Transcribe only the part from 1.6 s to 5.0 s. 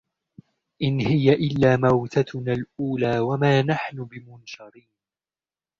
مَوْتَتُنَا الْأُولَى وَمَا نَحْنُ بِمُنْشَرِينَ